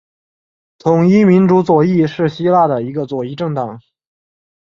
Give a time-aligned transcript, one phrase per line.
[0.79, 3.79] 统一民主左翼是希腊的一个左翼政党。